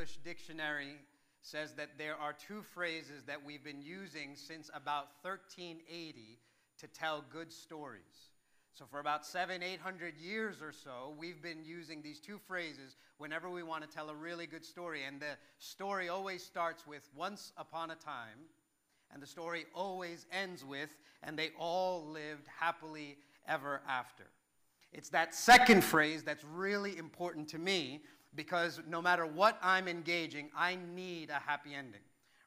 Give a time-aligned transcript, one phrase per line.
[0.00, 0.94] English dictionary
[1.42, 6.38] says that there are two phrases that we've been using since about 1380
[6.78, 8.30] to tell good stories.
[8.72, 12.96] So, for about seven, eight hundred years or so, we've been using these two phrases
[13.18, 15.02] whenever we want to tell a really good story.
[15.06, 18.48] And the story always starts with once upon a time,
[19.12, 24.24] and the story always ends with, and they all lived happily ever after.
[24.94, 28.00] It's that second phrase that's really important to me
[28.34, 32.00] because no matter what I'm engaging, I need a happy ending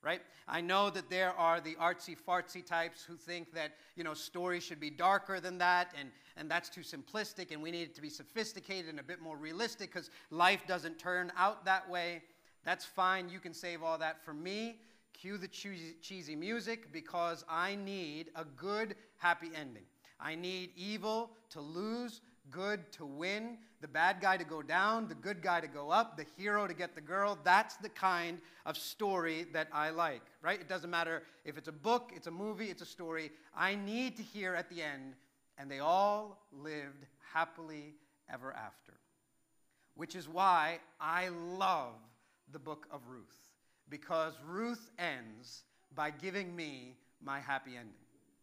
[0.03, 0.21] right?
[0.47, 4.61] I know that there are the artsy fartsy types who think that, you know, stories
[4.61, 8.01] should be darker than that and, and that's too simplistic and we need it to
[8.01, 12.21] be sophisticated and a bit more realistic because life doesn't turn out that way.
[12.65, 13.29] That's fine.
[13.29, 14.79] You can save all that for me.
[15.13, 19.83] Cue the cheesy, cheesy music because I need a good, happy ending.
[20.19, 25.13] I need evil to lose, good to win, the bad guy to go down, the
[25.13, 27.37] good guy to go up, the hero to get the girl.
[27.43, 30.57] That's the kind of story that I like, right?
[30.57, 33.29] It doesn't matter if it's a book, it's a movie, it's a story.
[33.53, 35.15] I need to hear at the end,
[35.57, 37.93] and they all lived happily
[38.31, 38.93] ever after.
[39.95, 41.95] Which is why I love
[42.53, 43.51] the book of Ruth,
[43.89, 47.95] because Ruth ends by giving me my happy ending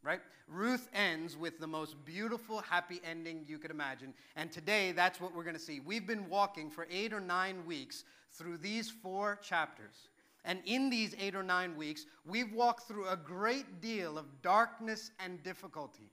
[0.03, 0.21] right?
[0.49, 4.15] Ruth ends with the most beautiful, happy ending you could imagine.
[4.37, 5.81] And today, that's what we're going to see.
[5.81, 10.09] We've been walking for eight or nine weeks through these four chapters.
[10.45, 15.11] And in these eight or nine weeks, we've walked through a great deal of darkness
[15.21, 16.11] and difficulty.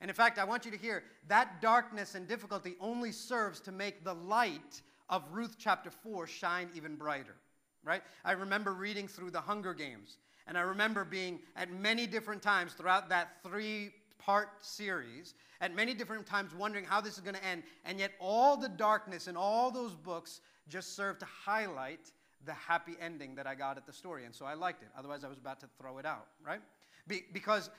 [0.00, 3.72] And in fact, I want you to hear that darkness and difficulty only serves to
[3.72, 7.36] make the light of Ruth chapter 4 shine even brighter,
[7.84, 8.02] right?
[8.24, 10.16] I remember reading through the Hunger Games
[10.50, 15.94] and I remember being at many different times throughout that three part series, at many
[15.94, 17.62] different times wondering how this is going to end.
[17.84, 22.10] And yet, all the darkness in all those books just served to highlight
[22.46, 24.24] the happy ending that I got at the story.
[24.24, 24.88] And so I liked it.
[24.98, 26.60] Otherwise, I was about to throw it out, right?
[27.06, 27.70] Be- because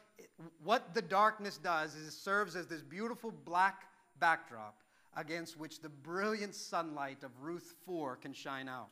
[0.63, 3.83] what the darkness does is it serves as this beautiful black
[4.21, 4.81] backdrop
[5.17, 8.87] against which the brilliant sunlight of Ruth 4 can shine out.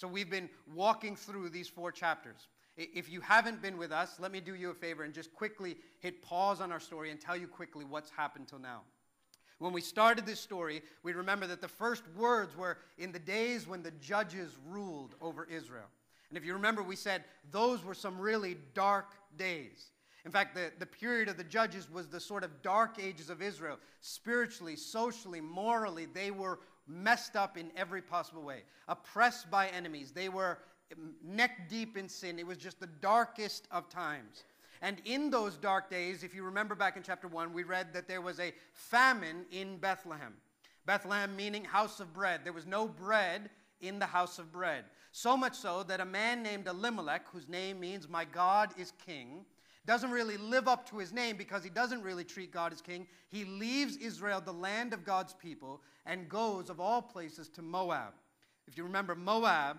[0.00, 2.48] So we've been walking through these four chapters.
[2.82, 5.76] If you haven't been with us, let me do you a favor and just quickly
[5.98, 8.80] hit pause on our story and tell you quickly what's happened till now.
[9.58, 13.68] When we started this story, we remember that the first words were in the days
[13.68, 15.84] when the judges ruled over Israel.
[16.30, 19.90] And if you remember, we said those were some really dark days.
[20.24, 23.42] In fact, the, the period of the judges was the sort of dark ages of
[23.42, 23.78] Israel.
[24.00, 28.62] Spiritually, socially, morally, they were messed up in every possible way.
[28.88, 30.12] Oppressed by enemies.
[30.12, 30.58] They were
[31.24, 32.38] neck deep in sin.
[32.38, 34.44] It was just the darkest of times.
[34.82, 38.08] And in those dark days, if you remember back in chapter 1, we read that
[38.08, 40.34] there was a famine in Bethlehem.
[40.86, 42.40] Bethlehem meaning house of bread.
[42.44, 43.50] There was no bread
[43.80, 44.84] in the house of bread.
[45.12, 49.44] So much so that a man named Elimelech, whose name means my God is king,
[49.86, 53.06] doesn't really live up to his name because he doesn't really treat God as king.
[53.28, 58.12] He leaves Israel, the land of God's people, and goes, of all places, to Moab.
[58.66, 59.78] If you remember, Moab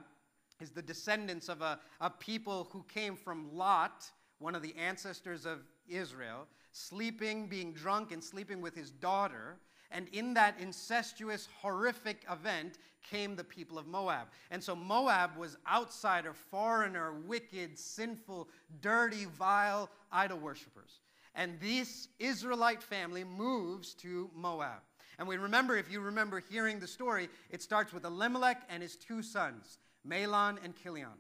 [0.62, 5.46] is the descendants of a, a people who came from Lot, one of the ancestors
[5.46, 9.58] of Israel, sleeping, being drunk, and sleeping with his daughter.
[9.92, 12.78] And in that incestuous, horrific event
[13.10, 14.28] came the people of Moab.
[14.50, 18.48] And so Moab was outsider, foreigner, wicked, sinful,
[18.82, 21.00] dirty, vile idol worshippers.
[21.36, 24.82] And this Israelite family moves to Moab.
[25.18, 28.96] And we remember, if you remember hearing the story, it starts with Elimelech and his
[28.96, 29.78] two sons.
[30.08, 31.20] Mahlon, and Chilion.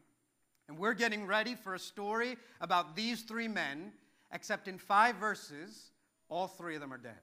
[0.67, 3.91] And we're getting ready for a story about these three men,
[4.31, 5.91] except in five verses,
[6.29, 7.19] all three of them are dead.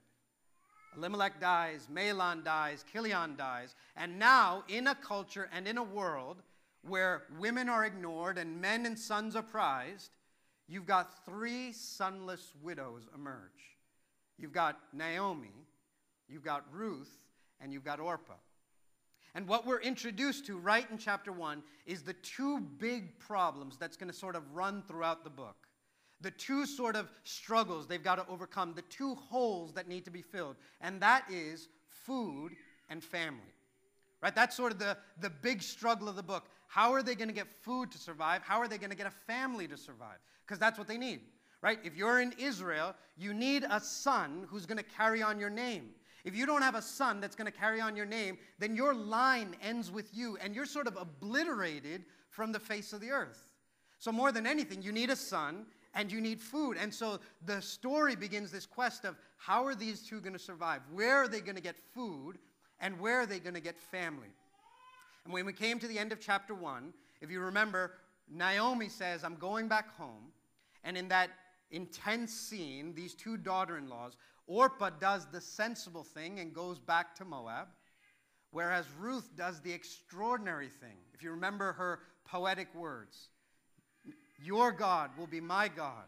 [0.96, 6.42] Elimelech dies, Mahlon dies, Chilion dies, and now in a culture and in a world
[6.82, 10.10] where women are ignored and men and sons are prized,
[10.66, 13.76] you've got three sonless widows emerge.
[14.38, 15.66] You've got Naomi,
[16.28, 17.10] you've got Ruth,
[17.60, 18.34] and you've got Orpah.
[19.34, 23.96] And what we're introduced to right in chapter 1 is the two big problems that's
[23.96, 25.68] going to sort of run throughout the book.
[26.20, 30.10] The two sort of struggles they've got to overcome, the two holes that need to
[30.10, 32.56] be filled, and that is food
[32.88, 33.54] and family.
[34.20, 34.34] Right?
[34.34, 36.48] That's sort of the, the big struggle of the book.
[36.66, 38.42] How are they going to get food to survive?
[38.42, 40.18] How are they going to get a family to survive?
[40.44, 41.20] Because that's what they need.
[41.62, 41.78] Right?
[41.84, 45.90] If you're in Israel, you need a son who's going to carry on your name.
[46.28, 48.92] If you don't have a son that's going to carry on your name, then your
[48.92, 53.54] line ends with you and you're sort of obliterated from the face of the earth.
[53.98, 55.64] So, more than anything, you need a son
[55.94, 56.76] and you need food.
[56.78, 60.82] And so the story begins this quest of how are these two going to survive?
[60.92, 62.38] Where are they going to get food?
[62.78, 64.28] And where are they going to get family?
[65.24, 66.92] And when we came to the end of chapter 1,
[67.22, 67.94] if you remember,
[68.30, 70.30] Naomi says, I'm going back home.
[70.84, 71.30] And in that
[71.70, 77.14] intense scene, these two daughter in laws, Orpah does the sensible thing and goes back
[77.16, 77.68] to Moab,
[78.50, 80.96] whereas Ruth does the extraordinary thing.
[81.14, 83.28] If you remember her poetic words,
[84.42, 86.04] Your God will be my God,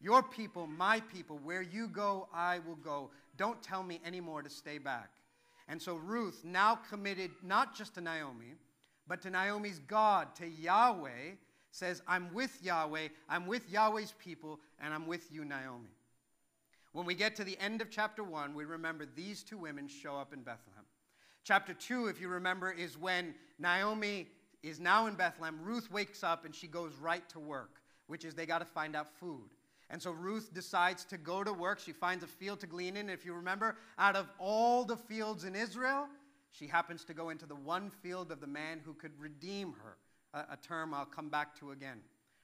[0.00, 1.38] your people, my people.
[1.42, 3.10] Where you go, I will go.
[3.36, 5.10] Don't tell me anymore to stay back.
[5.68, 8.54] And so Ruth, now committed not just to Naomi,
[9.08, 11.34] but to Naomi's God, to Yahweh,
[11.70, 15.95] says, I'm with Yahweh, I'm with Yahweh's people, and I'm with you, Naomi.
[16.96, 20.16] When we get to the end of chapter 1, we remember these two women show
[20.16, 20.84] up in Bethlehem.
[21.44, 24.28] Chapter 2, if you remember, is when Naomi
[24.62, 25.58] is now in Bethlehem.
[25.62, 28.96] Ruth wakes up and she goes right to work, which is they got to find
[28.96, 29.50] out food.
[29.90, 31.80] And so Ruth decides to go to work.
[31.80, 33.10] She finds a field to glean in.
[33.10, 36.08] If you remember, out of all the fields in Israel,
[36.50, 39.98] she happens to go into the one field of the man who could redeem her,
[40.32, 41.98] a, a term I'll come back to again.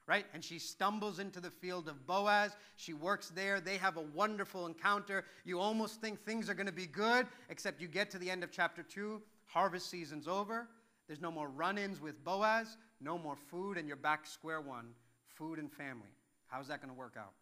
[0.06, 0.26] Right?
[0.34, 2.56] And she stumbles into the field of Boaz.
[2.76, 3.60] She works there.
[3.60, 5.24] They have a wonderful encounter.
[5.44, 8.42] You almost think things are going to be good, except you get to the end
[8.42, 9.22] of chapter 2.
[9.46, 10.68] Harvest season's over.
[11.06, 14.88] There's no more run ins with Boaz, no more food, and you're back square one
[15.34, 16.10] food and family.
[16.46, 17.32] How's that going to work out?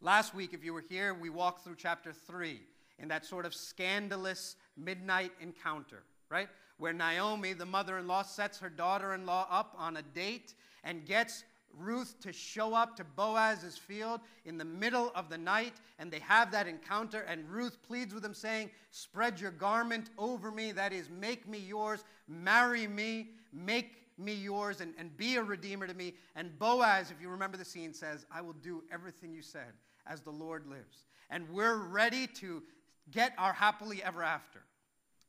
[0.00, 2.60] Last week, if you were here, we walked through chapter 3
[2.98, 6.48] in that sort of scandalous midnight encounter, right?
[6.78, 10.54] Where Naomi, the mother in law, sets her daughter in law up on a date
[10.82, 11.44] and gets
[11.78, 16.20] Ruth to show up to Boaz's field in the middle of the night, and they
[16.20, 17.20] have that encounter.
[17.20, 21.58] And Ruth pleads with him, saying, Spread your garment over me, that is, make me
[21.58, 26.14] yours, marry me, make me yours and, and be a redeemer to me.
[26.36, 29.72] And Boaz, if you remember the scene, says, I will do everything you said
[30.06, 31.04] as the Lord lives.
[31.30, 32.62] And we're ready to
[33.10, 34.60] get our happily ever after.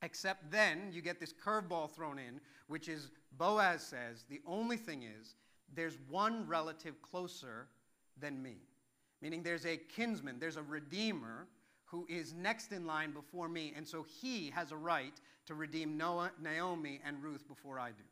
[0.01, 5.03] Except then you get this curveball thrown in, which is Boaz says, the only thing
[5.03, 5.35] is,
[5.75, 7.67] there's one relative closer
[8.19, 8.57] than me.
[9.21, 11.47] Meaning there's a kinsman, there's a redeemer
[11.85, 13.73] who is next in line before me.
[13.75, 15.13] And so he has a right
[15.45, 18.03] to redeem Noah, Naomi and Ruth before I do.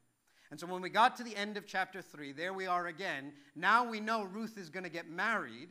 [0.51, 3.33] And so when we got to the end of chapter 3, there we are again.
[3.55, 5.69] Now we know Ruth is going to get married.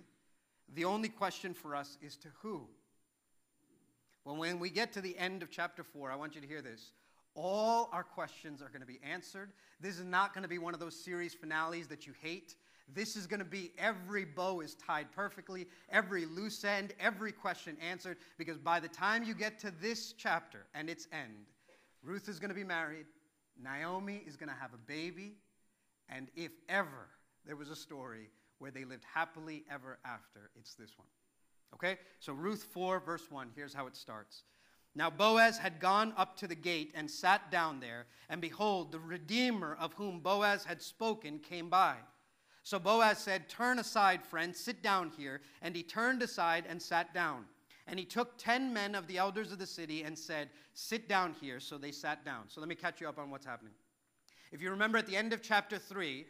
[0.74, 2.66] The only question for us is to who?
[4.24, 6.62] Well, when we get to the end of chapter 4, I want you to hear
[6.62, 6.92] this.
[7.34, 9.52] All our questions are going to be answered.
[9.80, 12.56] This is not going to be one of those series finales that you hate.
[12.92, 17.76] This is going to be every bow is tied perfectly, every loose end, every question
[17.80, 21.46] answered, because by the time you get to this chapter and its end,
[22.02, 23.06] Ruth is going to be married,
[23.62, 25.34] Naomi is going to have a baby,
[26.08, 27.08] and if ever
[27.46, 31.08] there was a story where they lived happily ever after, it's this one.
[31.74, 31.98] Okay?
[32.18, 34.42] So, Ruth 4, verse 1, here's how it starts.
[34.94, 38.98] Now Boaz had gone up to the gate and sat down there, and behold, the
[38.98, 41.96] Redeemer of whom Boaz had spoken came by.
[42.62, 45.40] So Boaz said, Turn aside, friend, sit down here.
[45.62, 47.46] And he turned aside and sat down.
[47.86, 51.34] And he took ten men of the elders of the city and said, Sit down
[51.40, 51.60] here.
[51.60, 52.44] So they sat down.
[52.48, 53.72] So let me catch you up on what's happening.
[54.52, 56.26] If you remember at the end of chapter 3,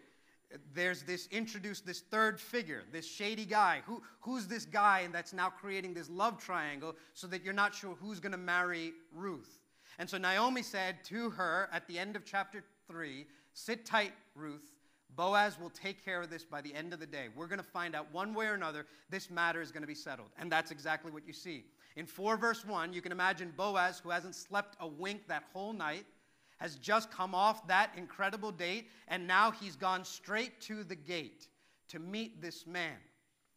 [0.75, 3.83] there's this introduced this third figure, this shady guy.
[3.87, 7.75] Who, who's this guy and that's now creating this love triangle so that you're not
[7.75, 9.59] sure who's going to marry Ruth?
[9.99, 14.73] And so Naomi said to her at the end of chapter 3, Sit tight, Ruth.
[15.17, 17.27] Boaz will take care of this by the end of the day.
[17.35, 19.95] We're going to find out one way or another this matter is going to be
[19.95, 20.29] settled.
[20.39, 21.65] And that's exactly what you see.
[21.97, 25.73] In 4 verse 1, you can imagine Boaz, who hasn't slept a wink that whole
[25.73, 26.07] night,
[26.61, 31.49] has just come off that incredible date, and now he's gone straight to the gate
[31.89, 32.97] to meet this man.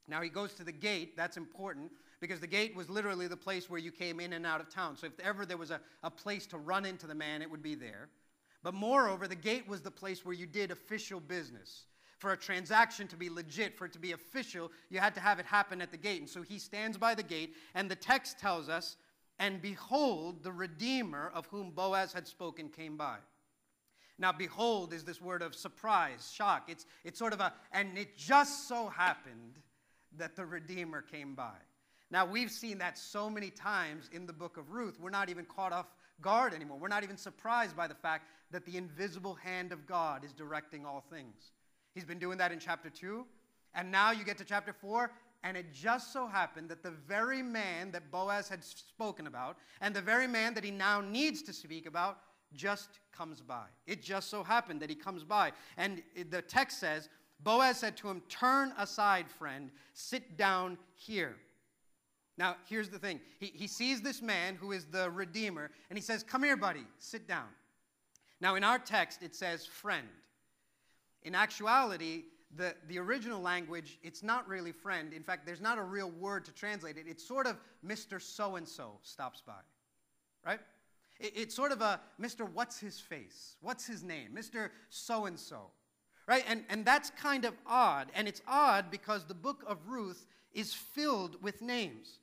[0.08, 3.70] Now he goes to the gate, that's important, because the gate was literally the place
[3.70, 4.96] where you came in and out of town.
[4.98, 7.64] So if ever there was a, a place to run into the man, it would
[7.64, 8.10] be there.
[8.64, 11.84] But moreover, the gate was the place where you did official business.
[12.20, 15.40] For a transaction to be legit, for it to be official, you had to have
[15.40, 16.22] it happen at the gate.
[16.22, 18.96] And so he stands by the gate, and the text tells us,
[19.40, 23.18] And behold, the Redeemer of whom Boaz had spoken came by.
[24.20, 26.70] Now, behold is this word of surprise, shock.
[26.70, 29.60] It's, it's sort of a, and it just so happened
[30.18, 31.56] that the Redeemer came by.
[32.12, 35.46] Now, we've seen that so many times in the book of Ruth, we're not even
[35.46, 35.88] caught off
[36.22, 36.78] guard anymore.
[36.80, 40.86] We're not even surprised by the fact that the invisible hand of God is directing
[40.86, 41.52] all things.
[41.96, 43.26] He's been doing that in chapter 2.
[43.74, 45.12] And now you get to chapter 4,
[45.44, 49.94] and it just so happened that the very man that Boaz had spoken about, and
[49.94, 52.20] the very man that he now needs to speak about,
[52.54, 53.66] just comes by.
[53.86, 55.52] It just so happened that he comes by.
[55.76, 57.10] And the text says,
[57.44, 61.36] Boaz said to him, Turn aside, friend, sit down here.
[62.38, 63.20] Now, here's the thing.
[63.40, 66.86] He, he sees this man who is the Redeemer, and he says, Come here, buddy,
[67.00, 67.48] sit down.
[68.40, 70.08] Now, in our text, it says friend.
[71.24, 72.24] In actuality,
[72.56, 75.14] the, the original language, it's not really friend.
[75.14, 77.06] In fact, there's not a real word to translate it.
[77.08, 78.22] It's sort of Mr.
[78.22, 79.54] So and so stops by,
[80.46, 80.60] right?
[81.20, 82.50] It, it's sort of a Mr.
[82.52, 83.56] What's his face?
[83.62, 84.30] What's his name?
[84.36, 84.70] Mr.
[84.90, 85.72] So and so,
[86.28, 86.44] right?
[86.48, 88.12] And, and that's kind of odd.
[88.14, 92.20] And it's odd because the book of Ruth is filled with names,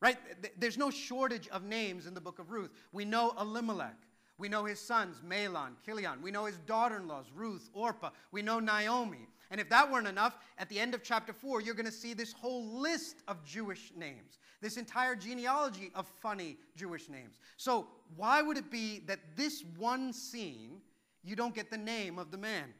[0.00, 0.18] right?
[0.58, 2.70] There's no shortage of names in the book of Ruth.
[2.92, 3.96] We know Elimelech.
[4.36, 6.20] We know his sons, Mahlon, Chilion.
[6.20, 8.10] We know his daughter in laws, Ruth, Orpah.
[8.32, 9.28] We know Naomi.
[9.50, 12.14] And if that weren't enough, at the end of chapter 4, you're going to see
[12.14, 17.38] this whole list of Jewish names, this entire genealogy of funny Jewish names.
[17.56, 17.86] So,
[18.16, 20.80] why would it be that this one scene,
[21.22, 22.72] you don't get the name of the man?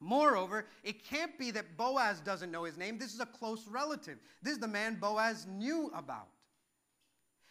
[0.00, 2.98] Moreover, it can't be that Boaz doesn't know his name.
[2.98, 4.18] This is a close relative.
[4.42, 6.28] This is the man Boaz knew about.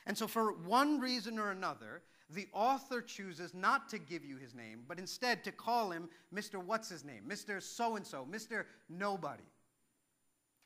[0.06, 4.54] And so, for one reason or another, the author chooses not to give you his
[4.54, 6.62] name, but instead to call him Mr.
[6.64, 7.24] What's his name?
[7.28, 7.62] Mr.
[7.62, 8.66] So and so, Mr.
[8.90, 9.44] Nobody.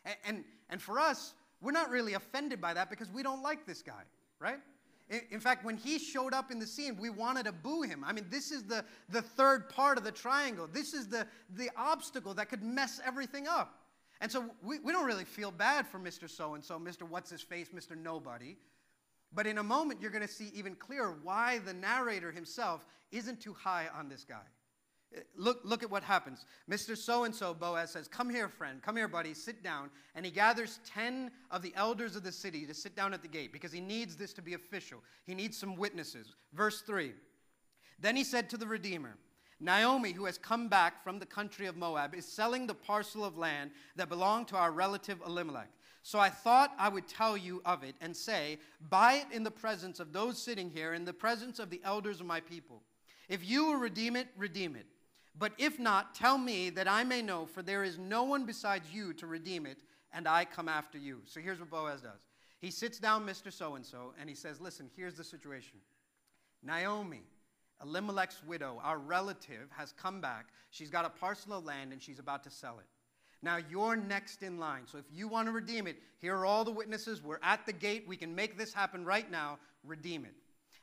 [0.06, 3.68] And, and, and, for us, we're not really offended by that because we don't like
[3.68, 4.02] this guy,
[4.40, 4.58] right?
[5.12, 8.04] In, in fact, when he showed up in the scene, we wanted to boo him.
[8.04, 10.68] I mean, this is the, the third part of the triangle.
[10.72, 13.78] This is the, the obstacle that could mess everything up.
[14.22, 16.28] And so we, we don't really feel bad for Mr.
[16.30, 17.04] So and so, Mr.
[17.04, 17.96] What's his face, Mr.
[17.96, 18.56] Nobody.
[19.34, 23.40] But in a moment, you're going to see even clearer why the narrator himself isn't
[23.40, 24.42] too high on this guy.
[25.16, 26.46] Uh, look, look at what happens.
[26.70, 26.98] Mr.
[26.98, 28.82] So and so, Boaz says, Come here, friend.
[28.82, 29.34] Come here, buddy.
[29.34, 29.90] Sit down.
[30.16, 33.28] And he gathers 10 of the elders of the city to sit down at the
[33.28, 35.00] gate because he needs this to be official.
[35.26, 36.34] He needs some witnesses.
[36.54, 37.14] Verse 3
[38.00, 39.16] Then he said to the Redeemer,
[39.62, 43.38] Naomi, who has come back from the country of Moab, is selling the parcel of
[43.38, 45.70] land that belonged to our relative Elimelech.
[46.04, 49.52] So I thought I would tell you of it and say, Buy it in the
[49.52, 52.82] presence of those sitting here, in the presence of the elders of my people.
[53.30, 54.88] If you will redeem it, redeem it.
[55.38, 58.92] But if not, tell me that I may know, for there is no one besides
[58.92, 59.78] you to redeem it,
[60.12, 61.22] and I come after you.
[61.26, 62.26] So here's what Boaz does
[62.60, 63.52] he sits down, Mr.
[63.52, 65.80] So and so, and he says, Listen, here's the situation.
[66.64, 67.24] Naomi,
[67.82, 70.48] Elimelech's widow, our relative, has come back.
[70.70, 72.86] She's got a parcel of land and she's about to sell it.
[73.44, 74.84] Now you're next in line.
[74.86, 77.24] So if you want to redeem it, here are all the witnesses.
[77.24, 78.06] We're at the gate.
[78.08, 79.58] We can make this happen right now.
[79.84, 80.36] Redeem it.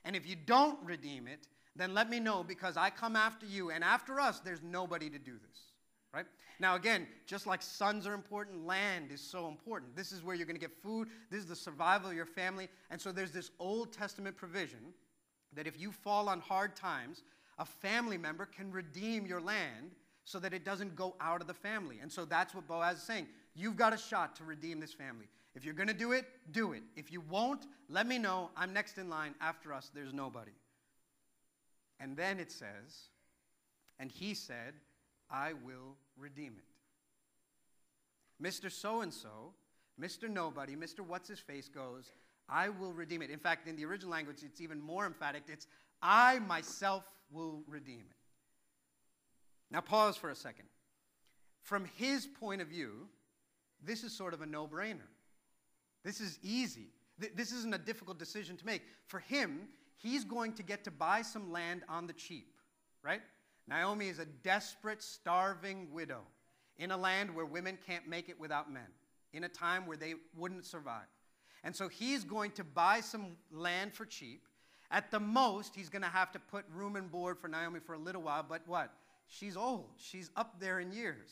[0.04, 1.46] And if you don't redeem it,
[1.76, 3.70] then let me know because I come after you.
[3.70, 5.60] And after us, there's nobody to do this.
[6.12, 6.26] Right?
[6.58, 9.94] Now, again, just like sons are important, land is so important.
[9.94, 11.08] This is where you're going to get food.
[11.30, 12.68] This is the survival of your family.
[12.90, 14.80] And so there's this Old Testament provision
[15.54, 17.22] that if you fall on hard times,
[17.58, 19.92] a family member can redeem your land
[20.28, 22.00] so that it doesn't go out of the family.
[22.02, 23.28] And so that's what Boaz is saying.
[23.54, 25.24] You've got a shot to redeem this family.
[25.54, 26.82] If you're going to do it, do it.
[26.96, 28.50] If you won't, let me know.
[28.54, 29.34] I'm next in line.
[29.40, 30.52] After us, there's nobody.
[31.98, 33.08] And then it says,
[33.98, 34.74] and he said,
[35.30, 38.44] I will redeem it.
[38.44, 38.70] Mr.
[38.70, 39.54] So and so,
[39.98, 40.28] Mr.
[40.28, 41.00] Nobody, Mr.
[41.00, 42.12] What's His Face goes,
[42.50, 43.30] I will redeem it.
[43.30, 45.44] In fact, in the original language, it's even more emphatic.
[45.48, 45.66] It's,
[46.02, 48.17] I myself will redeem it.
[49.70, 50.66] Now, pause for a second.
[51.62, 53.08] From his point of view,
[53.84, 55.08] this is sort of a no brainer.
[56.04, 56.88] This is easy.
[57.34, 58.82] This isn't a difficult decision to make.
[59.06, 62.54] For him, he's going to get to buy some land on the cheap,
[63.02, 63.20] right?
[63.66, 66.22] Naomi is a desperate, starving widow
[66.78, 68.86] in a land where women can't make it without men,
[69.32, 71.06] in a time where they wouldn't survive.
[71.64, 74.46] And so he's going to buy some land for cheap.
[74.90, 77.94] At the most, he's going to have to put room and board for Naomi for
[77.94, 78.94] a little while, but what?
[79.28, 79.90] She's old.
[79.96, 81.28] She's up there in years.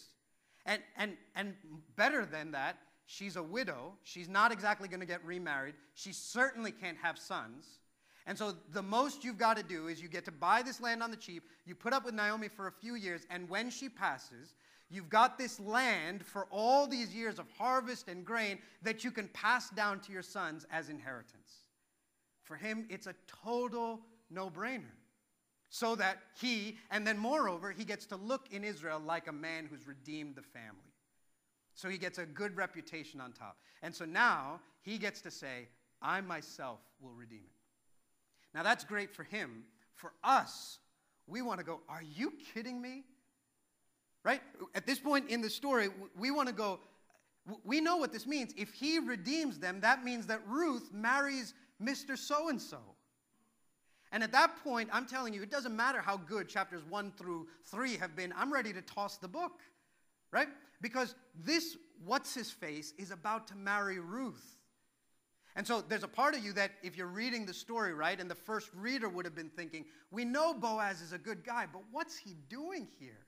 [0.66, 1.54] And, and, and
[1.96, 3.94] better than that, she's a widow.
[4.02, 5.74] She's not exactly going to get remarried.
[5.94, 7.78] She certainly can't have sons.
[8.26, 11.02] And so the most you've got to do is you get to buy this land
[11.02, 11.44] on the cheap.
[11.64, 14.54] You put up with Naomi for a few years, and when she passes,
[14.90, 19.28] you've got this land for all these years of harvest and grain that you can
[19.28, 21.66] pass down to your sons as inheritance.
[22.42, 24.95] For him, it's a total no brainer
[25.78, 29.68] so that he, and then moreover, he gets to look in Israel like a man
[29.71, 30.95] who's redeemed the family.
[31.75, 33.59] So he gets a good reputation on top.
[33.83, 35.68] And so now he gets to say,
[36.00, 38.54] I myself will redeem it.
[38.54, 39.64] Now that's great for him.
[39.95, 40.78] For us,
[41.26, 43.04] we want to go, Are you kidding me?
[44.25, 44.40] Right?
[44.75, 46.80] At this point in the story, we want to go,
[47.64, 48.54] We know what this means.
[48.56, 51.52] If he redeems them, that means that Ruth marries
[51.83, 52.16] Mr.
[52.16, 52.78] So and so.
[54.12, 57.48] And at that point, I'm telling you, it doesn't matter how good chapters 1 through
[57.64, 59.60] 3 have been, I'm ready to toss the book,
[60.32, 60.48] right?
[60.80, 64.56] Because this, what's his face, is about to marry Ruth.
[65.56, 68.30] And so there's a part of you that, if you're reading the story, right, and
[68.30, 71.82] the first reader would have been thinking, we know Boaz is a good guy, but
[71.90, 73.26] what's he doing here?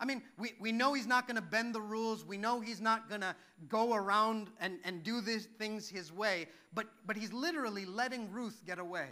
[0.00, 2.24] I mean, we, we know he's not going to bend the rules.
[2.24, 3.36] We know he's not going to
[3.68, 8.62] go around and, and do these things his way, but, but he's literally letting Ruth
[8.66, 9.08] get away.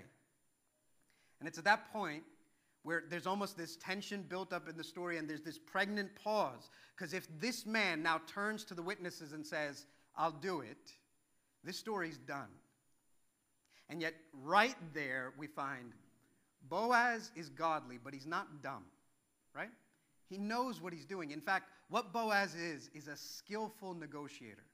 [1.41, 2.23] And it's at that point
[2.83, 6.71] where there's almost this tension built up in the story, and there's this pregnant pause.
[6.97, 10.93] Because if this man now turns to the witnesses and says, I'll do it,
[11.65, 12.49] this story's done.
[13.91, 15.93] And yet, right there, we find
[16.69, 18.85] Boaz is godly, but he's not dumb,
[19.55, 19.71] right?
[20.29, 21.31] He knows what he's doing.
[21.31, 24.65] In fact, what Boaz is, is a skillful negotiator.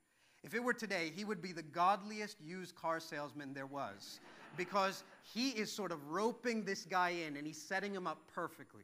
[0.42, 4.20] If it were today, he would be the godliest used car salesman there was
[4.56, 8.82] because he is sort of roping this guy in and he's setting him up perfectly.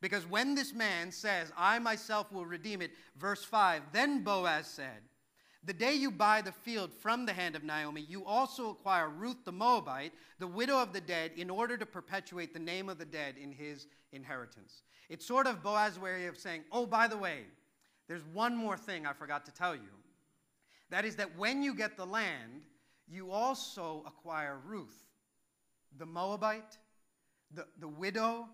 [0.00, 5.02] Because when this man says, I myself will redeem it, verse 5, then Boaz said,
[5.64, 9.44] the day you buy the field from the hand of Naomi, you also acquire Ruth
[9.44, 13.04] the Moabite, the widow of the dead, in order to perpetuate the name of the
[13.04, 14.82] dead in his inheritance.
[15.08, 17.44] It's sort of Boaz's way of saying, oh, by the way,
[18.08, 19.82] there's one more thing I forgot to tell you.
[20.90, 22.62] That is that when you get the land,
[23.08, 25.11] you also acquire Ruth,
[25.98, 26.78] the Moabite,
[27.54, 28.48] the, the widow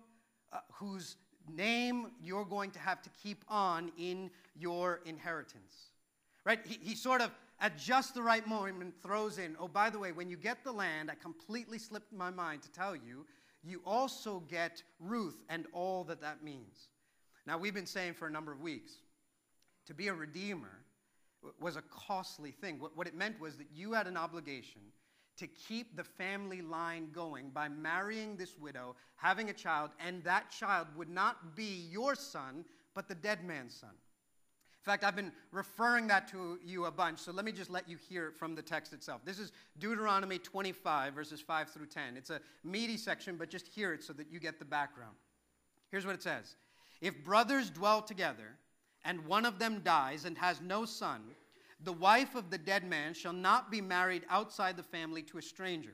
[0.51, 1.17] uh, whose
[1.47, 5.91] name you're going to have to keep on in your inheritance.
[6.45, 6.59] Right?
[6.65, 10.11] He, he sort of, at just the right moment, throws in, oh, by the way,
[10.11, 13.25] when you get the land, I completely slipped my mind to tell you,
[13.63, 16.87] you also get Ruth and all that that means.
[17.45, 18.93] Now, we've been saying for a number of weeks,
[19.87, 20.85] to be a redeemer
[21.59, 22.79] was a costly thing.
[22.79, 24.81] What, what it meant was that you had an obligation
[25.39, 30.51] to keep the family line going by marrying this widow, having a child, and that
[30.51, 33.89] child would not be your son, but the dead man's son.
[33.89, 37.87] In fact, I've been referring that to you a bunch, so let me just let
[37.87, 39.21] you hear it from the text itself.
[39.25, 42.17] This is Deuteronomy 25, verses 5 through 10.
[42.17, 45.15] It's a meaty section, but just hear it so that you get the background.
[45.91, 46.55] Here's what it says
[47.01, 48.57] If brothers dwell together,
[49.05, 51.21] and one of them dies and has no son,
[51.83, 55.41] the wife of the dead man shall not be married outside the family to a
[55.41, 55.93] stranger.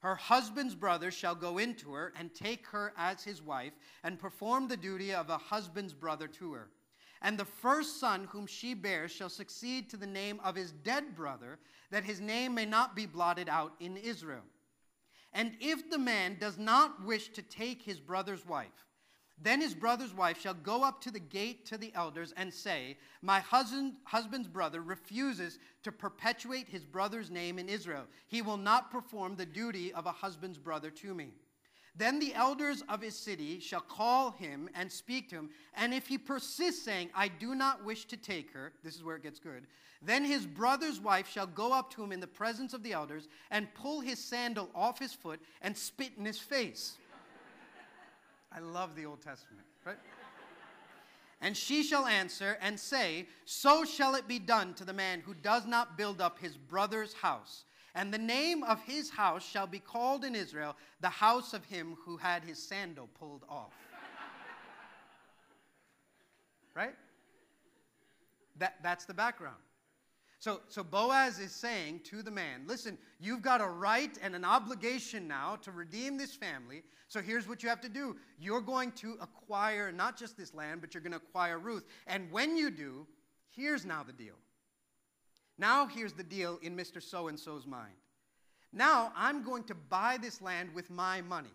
[0.00, 4.68] Her husband's brother shall go into her and take her as his wife and perform
[4.68, 6.68] the duty of a husband's brother to her.
[7.22, 11.16] And the first son whom she bears shall succeed to the name of his dead
[11.16, 11.58] brother,
[11.90, 14.42] that his name may not be blotted out in Israel.
[15.32, 18.84] And if the man does not wish to take his brother's wife,
[19.40, 22.96] then his brother's wife shall go up to the gate to the elders and say,
[23.20, 28.04] My husband, husband's brother refuses to perpetuate his brother's name in Israel.
[28.28, 31.32] He will not perform the duty of a husband's brother to me.
[31.96, 35.50] Then the elders of his city shall call him and speak to him.
[35.76, 39.16] And if he persists, saying, I do not wish to take her, this is where
[39.16, 39.66] it gets good,
[40.02, 43.28] then his brother's wife shall go up to him in the presence of the elders
[43.50, 46.98] and pull his sandal off his foot and spit in his face.
[48.54, 49.98] I love the Old Testament, right?
[51.40, 55.34] And she shall answer and say, So shall it be done to the man who
[55.34, 57.64] does not build up his brother's house.
[57.94, 61.96] And the name of his house shall be called in Israel the house of him
[62.04, 63.72] who had his sandal pulled off.
[66.74, 66.94] right?
[68.58, 69.56] That, that's the background.
[70.44, 74.44] So, so Boaz is saying to the man, listen, you've got a right and an
[74.44, 76.82] obligation now to redeem this family.
[77.08, 78.16] So here's what you have to do.
[78.38, 81.86] You're going to acquire not just this land, but you're going to acquire Ruth.
[82.06, 83.06] And when you do,
[83.56, 84.34] here's now the deal.
[85.56, 87.02] Now, here's the deal in Mr.
[87.02, 87.94] So and so's mind.
[88.70, 91.54] Now, I'm going to buy this land with my money.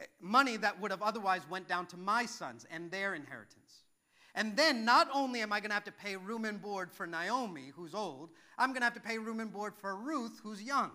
[0.00, 3.81] Eh, money that would have otherwise went down to my sons and their inheritance.
[4.34, 7.06] And then not only am I going to have to pay room and board for
[7.06, 10.62] Naomi, who's old, I'm going to have to pay room and board for Ruth, who's
[10.62, 10.90] young.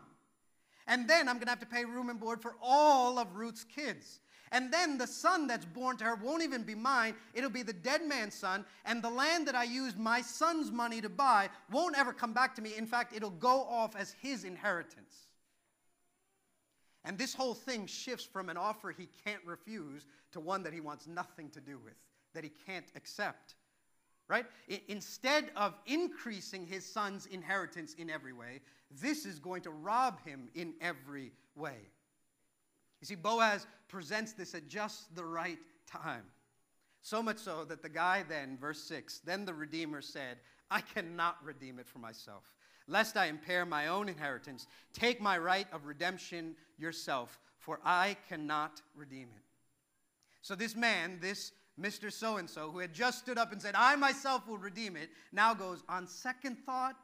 [0.88, 3.64] And then I'm going to have to pay room and board for all of Ruth's
[3.64, 4.22] kids.
[4.52, 7.16] And then the son that's born to her won't even be mine.
[7.34, 8.66] It'll be the dead man's son.
[8.86, 12.56] And the land that I used my son's money to buy won't ever come back
[12.56, 12.74] to me.
[12.78, 15.28] In fact, it'll go off as his inheritance.
[17.04, 20.82] And this whole thing shifts from an offer he can't refuse to one that he
[20.82, 21.96] wants nothing to do with,
[22.38, 23.56] that he can't accept.
[24.28, 24.46] Right?
[24.72, 28.62] I, instead of increasing his son's inheritance in every way,
[29.02, 31.78] this is going to rob him in every way.
[33.02, 36.26] You see, Boaz presents this at just the right time.
[37.02, 40.38] So much so that the guy then, verse 6, then the Redeemer said,
[40.70, 42.44] I cannot redeem it for myself,
[42.88, 44.68] lest I impair my own inheritance.
[44.94, 49.44] Take my right of redemption yourself, for I cannot redeem it.
[50.44, 52.12] So this man, this Mr.
[52.12, 55.10] So and so, who had just stood up and said, I myself will redeem it,
[55.32, 56.96] now goes, on second thought,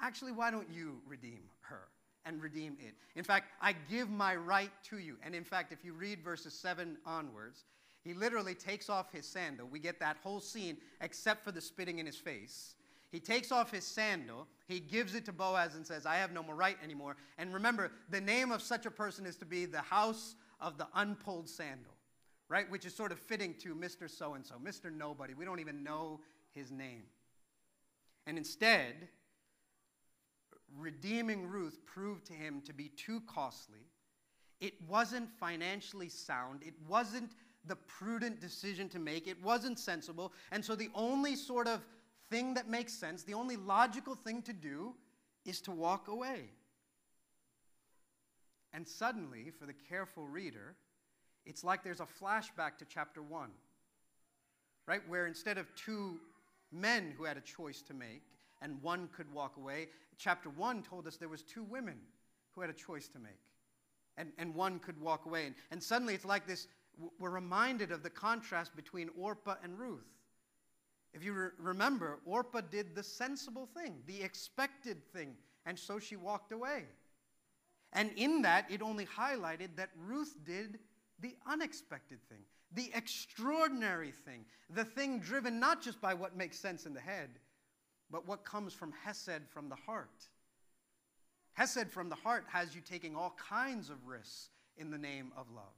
[0.00, 1.88] actually, why don't you redeem her?
[2.26, 2.94] and redeem it.
[3.16, 5.16] In fact, I give my right to you.
[5.22, 7.64] And in fact, if you read verses 7 onwards,
[8.02, 9.66] he literally takes off his sandal.
[9.66, 12.74] We get that whole scene except for the spitting in his face.
[13.10, 16.42] He takes off his sandal, he gives it to Boaz and says, I have no
[16.42, 17.16] more right anymore.
[17.38, 20.88] And remember, the name of such a person is to be the house of the
[20.94, 21.93] unpulled sandal,
[22.48, 22.70] right?
[22.70, 24.10] Which is sort of fitting to Mr.
[24.10, 24.92] So and so, Mr.
[24.92, 25.34] Nobody.
[25.34, 26.20] We don't even know
[26.52, 27.04] his name.
[28.26, 29.08] And instead,
[30.76, 33.86] redeeming Ruth proved to him to be too costly.
[34.60, 36.62] It wasn't financially sound.
[36.62, 37.32] It wasn't
[37.66, 39.26] the prudent decision to make.
[39.26, 40.32] It wasn't sensible.
[40.52, 41.84] And so the only sort of
[42.30, 44.94] thing that makes sense, the only logical thing to do,
[45.44, 46.50] is to walk away.
[48.72, 50.74] And suddenly, for the careful reader,
[51.46, 53.50] it's like there's a flashback to chapter 1,
[54.86, 55.00] right?
[55.08, 56.18] Where instead of two
[56.72, 58.22] men who had a choice to make
[58.62, 61.96] and one could walk away, chapter 1 told us there was two women
[62.52, 63.40] who had a choice to make
[64.16, 65.46] and, and one could walk away.
[65.46, 66.68] And, and suddenly it's like this
[67.18, 70.06] we're reminded of the contrast between Orpah and Ruth.
[71.12, 75.34] If you re- remember, Orpah did the sensible thing, the expected thing,
[75.66, 76.84] and so she walked away.
[77.92, 80.78] And in that, it only highlighted that Ruth did
[81.20, 86.86] the unexpected thing, the extraordinary thing, the thing driven not just by what makes sense
[86.86, 87.30] in the head,
[88.10, 90.28] but what comes from Hesed from the heart.
[91.54, 95.46] Hesed from the heart has you taking all kinds of risks in the name of
[95.54, 95.72] love,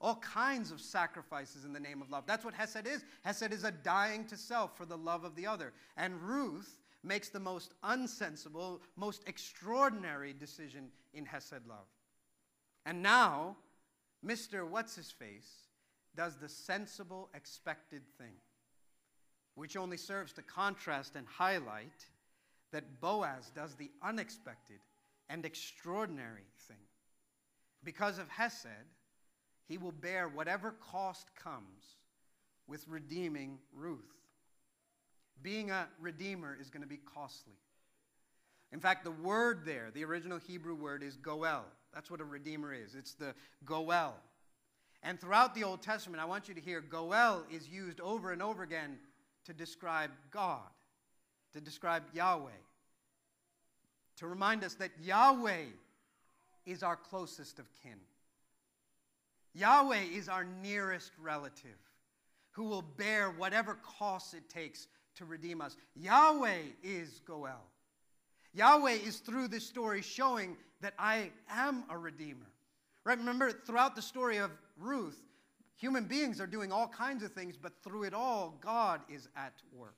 [0.00, 2.24] all kinds of sacrifices in the name of love.
[2.26, 3.04] That's what Hesed is.
[3.24, 5.72] Hesed is a dying to self for the love of the other.
[5.96, 11.86] And Ruth makes the most unsensible, most extraordinary decision in Hesed love.
[12.84, 13.56] And now,
[14.24, 14.66] Mr.
[14.68, 15.50] What's His Face
[16.16, 18.34] does the sensible, expected thing,
[19.54, 22.06] which only serves to contrast and highlight
[22.72, 24.78] that Boaz does the unexpected
[25.28, 26.76] and extraordinary thing.
[27.84, 28.66] Because of Hesed,
[29.66, 31.96] he will bear whatever cost comes
[32.66, 33.98] with redeeming Ruth.
[35.42, 37.56] Being a redeemer is going to be costly.
[38.70, 41.64] In fact, the word there, the original Hebrew word is goel.
[41.94, 42.94] That's what a redeemer is.
[42.94, 44.14] It's the goel.
[45.02, 48.42] And throughout the Old Testament, I want you to hear goel is used over and
[48.42, 48.98] over again
[49.44, 50.60] to describe God,
[51.54, 52.50] to describe Yahweh,
[54.18, 55.64] to remind us that Yahweh
[56.64, 57.98] is our closest of kin.
[59.54, 61.78] Yahweh is our nearest relative
[62.52, 65.76] who will bear whatever costs it takes to redeem us.
[65.96, 67.64] Yahweh is Goel.
[68.54, 72.46] Yahweh is through this story showing that I am a redeemer.
[73.04, 73.18] Right?
[73.18, 75.20] Remember, throughout the story of Ruth,
[75.76, 79.54] human beings are doing all kinds of things, but through it all, God is at
[79.72, 79.96] work.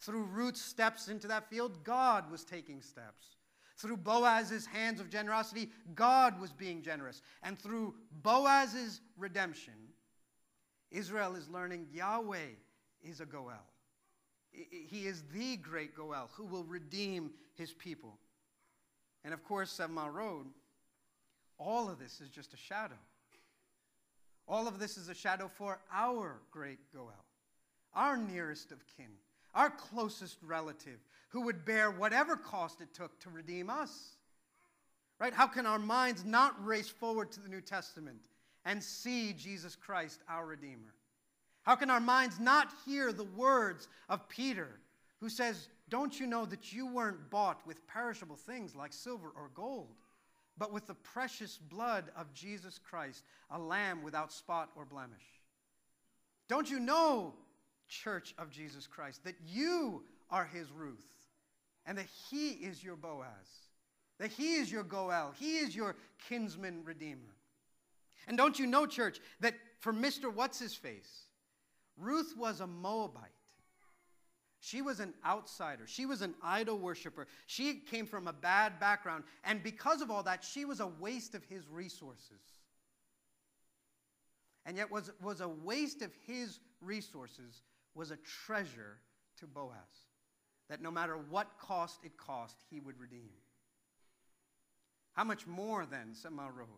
[0.00, 3.36] Through Ruth's steps into that field, God was taking steps.
[3.76, 7.22] Through Boaz's hands of generosity, God was being generous.
[7.42, 9.74] And through Boaz's redemption,
[10.90, 12.56] Israel is learning Yahweh
[13.02, 13.64] is a Goel.
[14.50, 18.18] He is the great Goel who will redeem his people.
[19.24, 20.46] And of course, Seven Mile Road,
[21.58, 22.98] all of this is just a shadow.
[24.48, 27.24] All of this is a shadow for our great Goel,
[27.94, 29.06] our nearest of kin,
[29.54, 34.16] our closest relative, who would bear whatever cost it took to redeem us.
[35.18, 35.32] Right?
[35.32, 38.26] How can our minds not race forward to the New Testament
[38.64, 40.94] and see Jesus Christ, our Redeemer?
[41.62, 44.80] How can our minds not hear the words of Peter,
[45.20, 49.50] who says, Don't you know that you weren't bought with perishable things like silver or
[49.52, 49.94] gold,
[50.56, 55.42] but with the precious blood of Jesus Christ, a lamb without spot or blemish?
[56.48, 57.34] Don't you know,
[57.88, 61.04] church of Jesus Christ, that you are his Ruth,
[61.84, 63.28] and that he is your Boaz,
[64.18, 67.36] that he is your Goel, he is your kinsman redeemer?
[68.28, 70.32] And don't you know, church, that for Mr.
[70.32, 71.26] What's His Face,
[71.98, 73.41] Ruth was a Moabite.
[74.64, 75.88] She was an outsider.
[75.88, 77.26] She was an idol worshiper.
[77.48, 79.24] She came from a bad background.
[79.42, 82.40] And because of all that, she was a waste of his resources.
[84.64, 87.62] And yet, was, was a waste of his resources
[87.96, 88.98] was a treasure
[89.40, 90.06] to Boaz.
[90.70, 93.30] That no matter what cost it cost, he would redeem.
[95.14, 96.68] How much more then, Mile Road?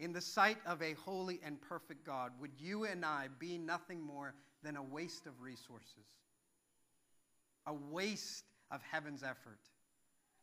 [0.00, 4.00] In the sight of a holy and perfect God, would you and I be nothing
[4.00, 4.34] more
[4.64, 6.06] than a waste of resources,
[7.68, 9.60] a waste of heaven's effort,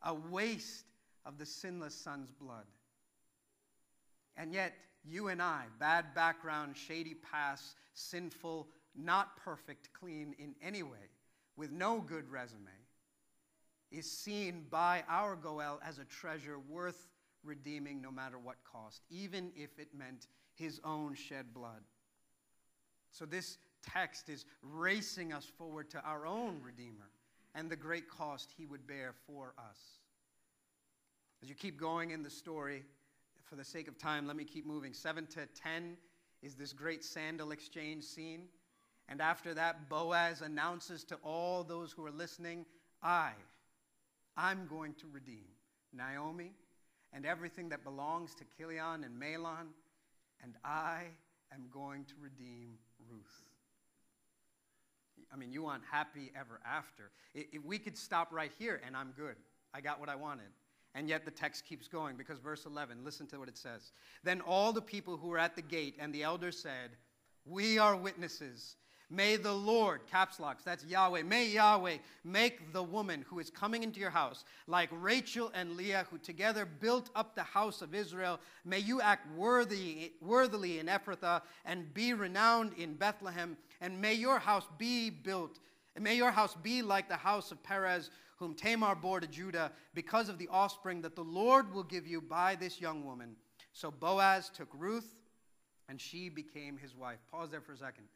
[0.03, 0.85] a waste
[1.25, 2.65] of the sinless Son's blood?
[4.37, 10.83] And yet, you and I, bad background, shady past, sinful, not perfect, clean in any
[10.83, 11.09] way,
[11.57, 12.69] with no good resume,
[13.91, 17.07] is seen by our Goel as a treasure worth
[17.43, 21.83] redeeming no matter what cost, even if it meant his own shed blood.
[23.11, 23.57] So this
[23.93, 27.09] text is racing us forward to our own Redeemer
[27.55, 29.79] and the great cost he would bear for us.
[31.41, 32.83] As you keep going in the story,
[33.45, 34.93] for the sake of time, let me keep moving.
[34.93, 35.97] 7 to 10
[36.41, 38.43] is this great sandal exchange scene.
[39.07, 42.65] And after that, Boaz announces to all those who are listening,
[43.03, 43.31] I,
[44.35, 45.45] I'm going to redeem
[45.93, 46.51] Naomi
[47.13, 49.67] and everything that belongs to Chilion and Mahlon,
[50.43, 51.03] and I
[51.53, 53.54] am going to redeem Ruth.
[55.33, 57.11] I mean, you want happy ever after.
[57.33, 59.35] If we could stop right here and I'm good,
[59.73, 60.47] I got what I wanted.
[60.93, 63.91] And yet the text keeps going because verse 11, listen to what it says.
[64.23, 66.91] Then all the people who were at the gate and the elders said,
[67.45, 68.77] We are witnesses.
[69.15, 73.81] May the Lord, caps locks, that's Yahweh, may Yahweh make the woman who is coming
[73.81, 78.41] into your house like Rachel and Leah, who together built up the house of Israel.
[78.65, 83.55] May you act worthy, worthily in Ephrathah and be renowned in Bethlehem.
[83.79, 85.59] And may your house be built,
[85.95, 89.71] and may your house be like the house of Perez, whom Tamar bore to Judah,
[89.93, 93.37] because of the offspring that the Lord will give you by this young woman.
[93.71, 95.15] So Boaz took Ruth,
[95.87, 97.19] and she became his wife.
[97.31, 98.07] Pause there for a second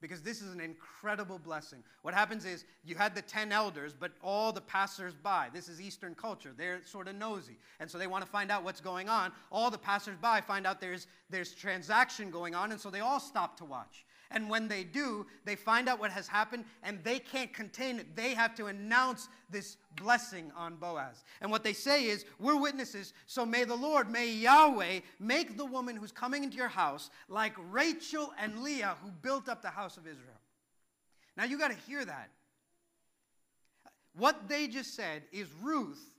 [0.00, 1.82] because this is an incredible blessing.
[2.02, 6.14] What happens is you had the 10 elders, but all the passers-by, this is Eastern
[6.14, 7.58] culture, they're sort of nosy.
[7.80, 9.32] And so they want to find out what's going on.
[9.50, 13.56] All the passers-by find out there's, there's transaction going on, and so they all stop
[13.58, 14.04] to watch.
[14.30, 18.14] And when they do, they find out what has happened and they can't contain it.
[18.14, 21.24] They have to announce this blessing on Boaz.
[21.40, 25.64] And what they say is, We're witnesses, so may the Lord, may Yahweh make the
[25.64, 29.96] woman who's coming into your house like Rachel and Leah who built up the house
[29.96, 30.40] of Israel.
[31.36, 32.28] Now you got to hear that.
[34.14, 36.12] What they just said is Ruth,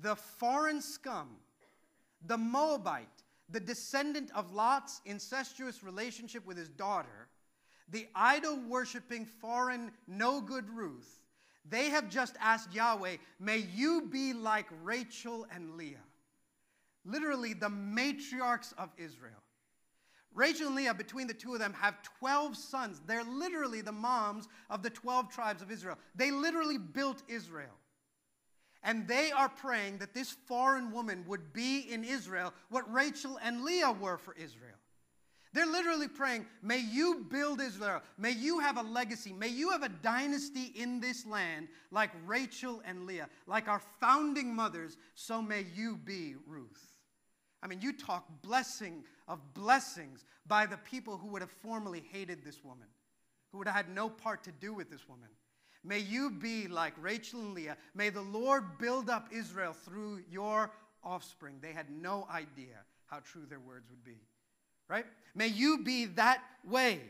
[0.00, 1.30] the foreign scum,
[2.26, 3.08] the Moabite,
[3.48, 7.28] the descendant of Lot's incestuous relationship with his daughter
[7.90, 11.20] the idol worshiping foreign no good Ruth,
[11.68, 15.96] they have just asked Yahweh, may you be like Rachel and Leah.
[17.04, 19.42] Literally, the matriarchs of Israel.
[20.34, 23.00] Rachel and Leah, between the two of them, have 12 sons.
[23.06, 25.96] They're literally the moms of the 12 tribes of Israel.
[26.14, 27.74] They literally built Israel.
[28.82, 33.62] And they are praying that this foreign woman would be in Israel what Rachel and
[33.62, 34.75] Leah were for Israel.
[35.52, 38.02] They're literally praying, may you build Israel.
[38.18, 39.32] May you have a legacy.
[39.32, 44.54] May you have a dynasty in this land like Rachel and Leah, like our founding
[44.54, 46.92] mothers, so may you be Ruth.
[47.62, 52.44] I mean, you talk blessing of blessings by the people who would have formerly hated
[52.44, 52.86] this woman,
[53.50, 55.28] who would have had no part to do with this woman.
[55.82, 57.76] May you be like Rachel and Leah.
[57.94, 60.70] May the Lord build up Israel through your
[61.02, 61.56] offspring.
[61.62, 64.18] They had no idea how true their words would be
[64.88, 65.06] right?
[65.34, 67.00] May you be that way.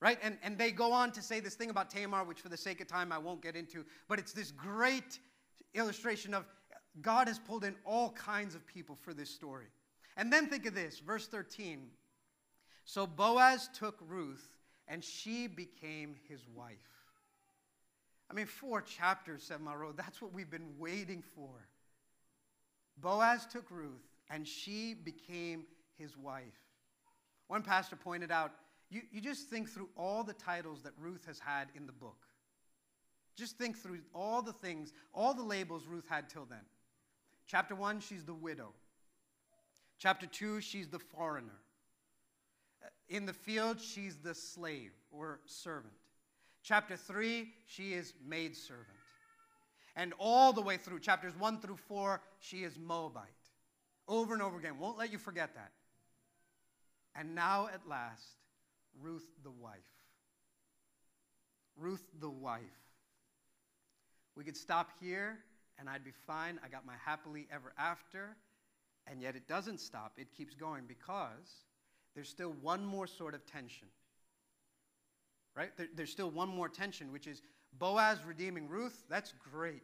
[0.00, 0.18] Right?
[0.22, 2.80] And, and they go on to say this thing about Tamar, which for the sake
[2.80, 5.20] of time I won't get into, but it's this great
[5.74, 6.44] illustration of
[7.00, 9.66] God has pulled in all kinds of people for this story.
[10.16, 11.88] And then think of this, verse 13.
[12.84, 14.46] So Boaz took Ruth,
[14.88, 16.76] and she became his wife.
[18.30, 21.68] I mean, four chapters, Mile Road, that's what we've been waiting for.
[22.98, 25.64] Boaz took Ruth, and she became
[26.02, 26.60] his wife.
[27.46, 28.52] One pastor pointed out
[28.92, 32.26] you, you just think through all the titles that Ruth has had in the book.
[33.34, 36.60] Just think through all the things, all the labels Ruth had till then.
[37.46, 38.74] Chapter 1, she's the widow.
[39.98, 41.58] Chapter 2, she's the foreigner.
[42.84, 45.94] Uh, in the field, she's the slave or servant.
[46.62, 48.86] Chapter 3, she is maidservant.
[49.96, 53.24] And all the way through, chapters 1 through 4, she is Moabite.
[54.06, 54.78] Over and over again.
[54.78, 55.72] Won't let you forget that.
[57.14, 58.24] And now at last,
[59.00, 59.78] Ruth the wife.
[61.76, 62.60] Ruth the wife.
[64.36, 65.38] We could stop here
[65.78, 66.58] and I'd be fine.
[66.64, 68.36] I got my happily ever after.
[69.06, 71.64] And yet it doesn't stop, it keeps going because
[72.14, 73.88] there's still one more sort of tension.
[75.56, 75.76] Right?
[75.76, 77.42] There, there's still one more tension, which is
[77.78, 79.04] Boaz redeeming Ruth.
[79.08, 79.82] That's great.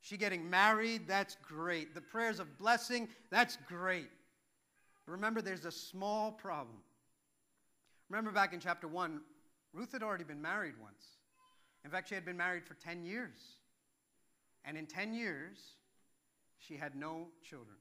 [0.00, 1.06] She getting married.
[1.06, 1.94] That's great.
[1.94, 3.08] The prayers of blessing.
[3.30, 4.10] That's great.
[5.06, 6.78] Remember, there's a small problem.
[8.08, 9.20] Remember back in chapter 1,
[9.72, 11.04] Ruth had already been married once.
[11.84, 13.56] In fact, she had been married for 10 years.
[14.64, 15.58] And in 10 years,
[16.58, 17.76] she had no children.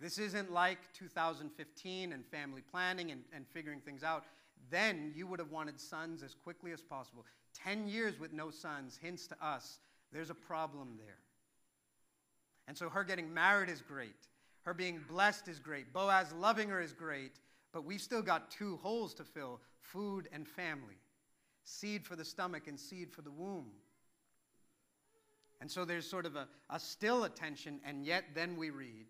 [0.00, 4.24] This isn't like 2015 and family planning and, and figuring things out.
[4.70, 7.24] Then you would have wanted sons as quickly as possible.
[7.54, 9.78] 10 years with no sons hints to us
[10.12, 11.18] There's a problem there.
[12.66, 14.26] And so her getting married is great.
[14.62, 15.92] Her being blessed is great.
[15.92, 17.40] Boaz loving her is great.
[17.72, 20.98] But we've still got two holes to fill food and family,
[21.64, 23.70] seed for the stomach and seed for the womb.
[25.60, 29.06] And so there's sort of a, a still attention, and yet then we read,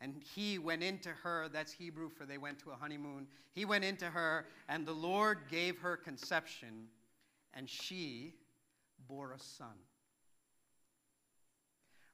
[0.00, 3.26] and he went into her, that's Hebrew for they went to a honeymoon.
[3.52, 6.86] He went into her, and the Lord gave her conception,
[7.54, 8.34] and she
[9.08, 9.74] bore a son.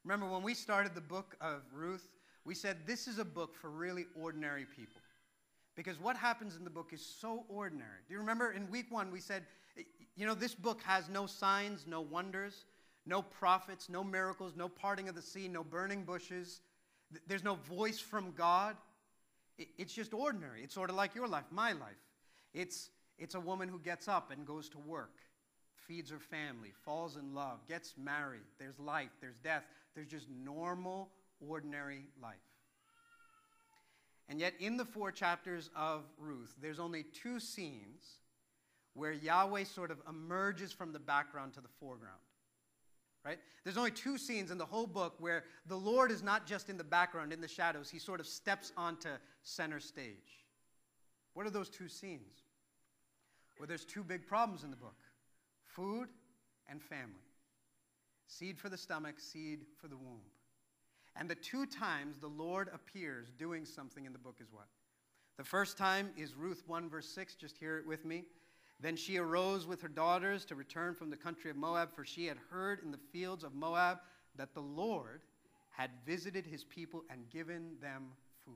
[0.03, 2.07] Remember, when we started the book of Ruth,
[2.45, 5.01] we said this is a book for really ordinary people.
[5.75, 8.01] Because what happens in the book is so ordinary.
[8.07, 9.43] Do you remember in week one we said,
[10.15, 12.65] you know, this book has no signs, no wonders,
[13.05, 16.61] no prophets, no miracles, no parting of the sea, no burning bushes.
[17.27, 18.75] There's no voice from God.
[19.57, 20.63] It's just ordinary.
[20.63, 21.91] It's sort of like your life, my life.
[22.53, 25.19] It's, it's a woman who gets up and goes to work,
[25.75, 28.41] feeds her family, falls in love, gets married.
[28.59, 29.63] There's life, there's death.
[29.95, 31.09] There's just normal,
[31.47, 32.35] ordinary life.
[34.29, 38.19] And yet, in the four chapters of Ruth, there's only two scenes
[38.93, 42.19] where Yahweh sort of emerges from the background to the foreground.
[43.23, 43.37] Right?
[43.63, 46.77] There's only two scenes in the whole book where the Lord is not just in
[46.77, 49.09] the background, in the shadows, he sort of steps onto
[49.43, 50.45] center stage.
[51.33, 52.43] What are those two scenes?
[53.59, 54.95] Well, there's two big problems in the book
[55.65, 56.09] food
[56.67, 57.27] and family.
[58.27, 60.21] Seed for the stomach, seed for the womb.
[61.15, 64.67] And the two times the Lord appears doing something in the book is what?
[65.37, 67.35] The first time is Ruth 1, verse 6.
[67.35, 68.25] Just hear it with me.
[68.79, 72.25] Then she arose with her daughters to return from the country of Moab, for she
[72.25, 73.99] had heard in the fields of Moab
[74.35, 75.21] that the Lord
[75.69, 78.07] had visited his people and given them
[78.45, 78.55] food.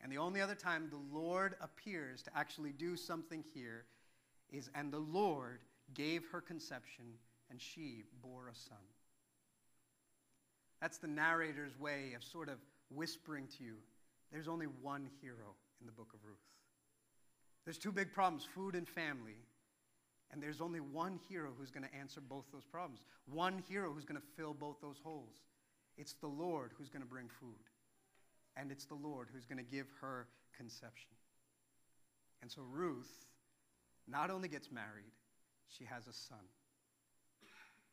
[0.00, 3.84] And the only other time the Lord appears to actually do something here
[4.50, 5.60] is, and the Lord
[5.94, 7.04] gave her conception,
[7.50, 8.78] and she bore a son.
[10.80, 12.58] That's the narrator's way of sort of
[12.90, 13.74] whispering to you
[14.32, 16.36] there's only one hero in the book of Ruth.
[17.64, 19.36] There's two big problems food and family.
[20.32, 24.04] And there's only one hero who's going to answer both those problems, one hero who's
[24.04, 25.34] going to fill both those holes.
[25.96, 27.70] It's the Lord who's going to bring food,
[28.56, 31.10] and it's the Lord who's going to give her conception.
[32.42, 33.24] And so Ruth
[34.08, 35.14] not only gets married,
[35.68, 36.44] she has a son.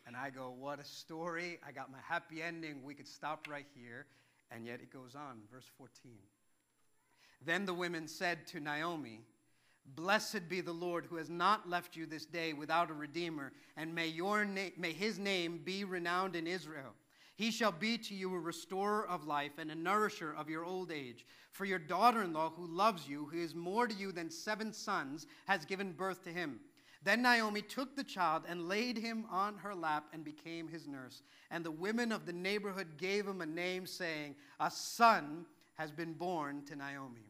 [0.06, 1.60] And I go, what a story.
[1.66, 2.84] I got my happy ending.
[2.84, 4.06] We could stop right here.
[4.52, 5.40] And yet it goes on.
[5.52, 6.12] Verse 14.
[7.46, 9.22] Then the women said to Naomi,
[9.96, 13.94] Blessed be the Lord who has not left you this day without a redeemer, and
[13.94, 16.94] may, your na- may his name be renowned in Israel.
[17.36, 20.92] He shall be to you a restorer of life and a nourisher of your old
[20.92, 21.26] age.
[21.52, 24.72] For your daughter in law, who loves you, who is more to you than seven
[24.72, 26.60] sons, has given birth to him.
[27.04, 31.22] Then Naomi took the child and laid him on her lap and became his nurse.
[31.52, 36.14] And the women of the neighborhood gave him a name, saying, A son has been
[36.14, 37.28] born to Naomi.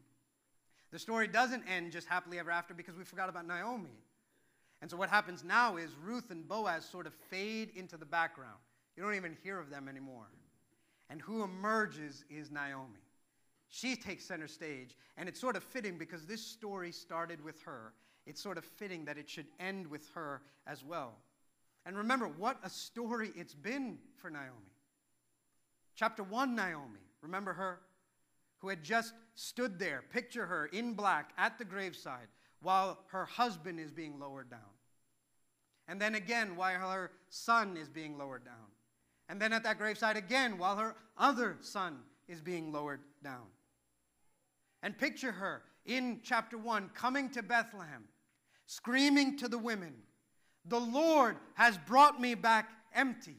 [0.92, 3.98] The story doesn't end just happily ever after because we forgot about Naomi.
[4.80, 8.58] And so what happens now is Ruth and Boaz sort of fade into the background.
[8.96, 10.26] You don't even hear of them anymore.
[11.10, 13.00] And who emerges is Naomi.
[13.70, 17.92] She takes center stage, and it's sort of fitting because this story started with her
[18.26, 21.14] it's sort of fitting that it should end with her as well.
[21.86, 24.72] And remember, what a story it's been for Naomi.
[25.94, 27.80] Chapter 1 Naomi, remember her?
[28.58, 32.28] Who had just stood there, picture her in black at the graveside
[32.62, 34.60] while her husband is being lowered down.
[35.86, 38.54] And then again, while her son is being lowered down.
[39.28, 43.46] And then at that graveside again, while her other son is being lowered down.
[44.82, 48.04] And picture her in chapter 1 coming to Bethlehem
[48.66, 49.94] screaming to the women,
[50.66, 53.36] The Lord has brought me back empty.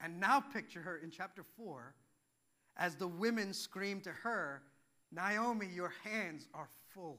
[0.00, 1.94] And now picture her in chapter 4
[2.76, 4.62] as the women scream to her,
[5.10, 7.18] Naomi, your hands are full.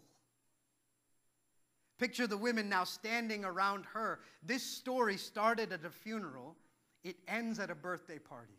[1.97, 4.19] Picture the women now standing around her.
[4.41, 6.55] This story started at a funeral,
[7.03, 8.53] it ends at a birthday party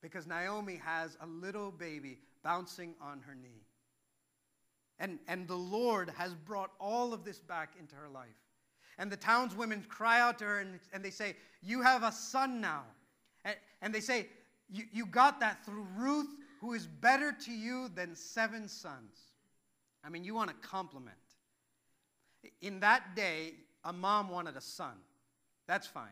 [0.00, 3.65] because Naomi has a little baby bouncing on her knee.
[4.98, 8.28] And, and the Lord has brought all of this back into her life.
[8.98, 12.60] And the townswomen cry out to her and, and they say, You have a son
[12.60, 12.84] now.
[13.44, 14.26] And, and they say,
[14.68, 16.28] you, got that through Ruth,
[16.60, 19.32] who is better to you than seven sons.
[20.04, 21.16] I mean, you want a compliment.
[22.62, 24.94] In that day, a mom wanted a son.
[25.66, 26.08] That's fine.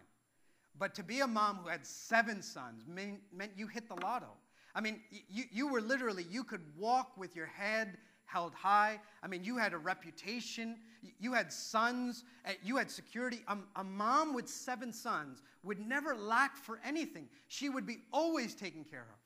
[0.78, 4.30] But to be a mom who had seven sons meant, meant you hit the lotto.
[4.74, 7.96] I mean, you, you were literally, you could walk with your head
[8.26, 9.00] held high.
[9.22, 10.76] I mean, you had a reputation,
[11.20, 13.40] you had sons, eh, you had security.
[13.48, 18.54] A, a mom with seven sons would never lack for anything, she would be always
[18.54, 19.18] taken care of.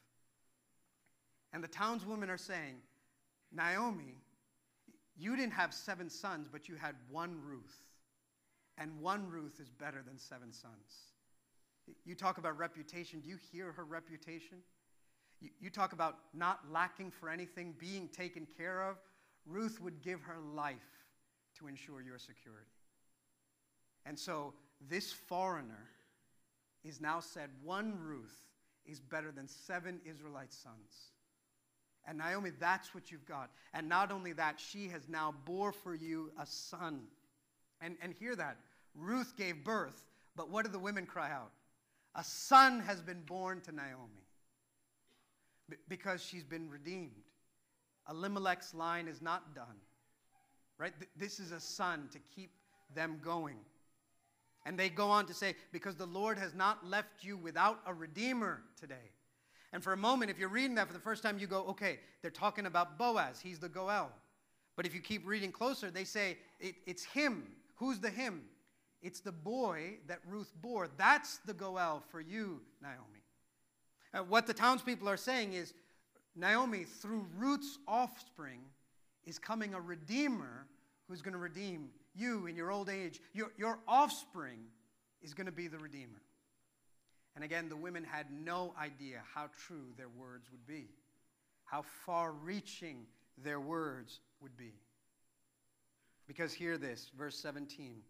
[1.53, 2.77] And the townswomen are saying,
[3.53, 4.15] Naomi,
[5.17, 7.83] you didn't have seven sons, but you had one Ruth.
[8.77, 11.13] And one Ruth is better than seven sons.
[12.05, 13.21] You talk about reputation.
[13.21, 14.59] Do you hear her reputation?
[15.41, 18.97] You, you talk about not lacking for anything, being taken care of.
[19.47, 20.77] Ruth would give her life
[21.59, 22.67] to ensure your security.
[24.05, 24.55] And so
[24.89, 25.91] this foreigner
[26.85, 28.47] is now said one Ruth
[28.87, 31.13] is better than seven Israelite sons.
[32.07, 33.51] And Naomi, that's what you've got.
[33.75, 37.03] And not only that, she has now bore for you a son.
[37.81, 38.57] And, and hear that.
[38.95, 41.53] Ruth gave birth, but what do the women cry out?
[42.15, 44.28] A son has been born to Naomi
[45.89, 47.25] Because she's been redeemed.
[48.09, 49.77] Elimelech's line is not done.
[50.79, 50.93] Right?
[50.99, 52.51] Th- this is a son to keep
[52.95, 53.57] them going.
[54.65, 57.95] And they go on to say, because the Lord has not left you without a
[57.95, 59.13] redeemer today.
[59.73, 61.99] And for a moment, if you're reading that for the first time, you go, okay,
[62.23, 63.41] they're talking about Boaz.
[63.41, 64.11] He's the Goel.
[64.77, 67.45] But if you keep reading closer, they say it, it's him.
[67.77, 68.43] Who's the him?
[69.03, 70.89] It's the boy that Ruth bore.
[70.97, 73.23] That's the Goel for you, Naomi.
[74.15, 75.75] Uh, what the townspeople are saying is
[76.35, 78.61] Naomi, through Ruth's offspring,
[79.27, 80.67] is coming a redeemer
[81.09, 83.21] who's going to redeem you in your old age.
[83.33, 84.61] Your, your offspring
[85.23, 86.21] is going to be the redeemer.
[87.35, 90.89] And again, the women had no idea how true their words would be,
[91.65, 93.07] how far reaching
[93.43, 94.73] their words would be.
[96.27, 98.01] Because hear this, verse 17.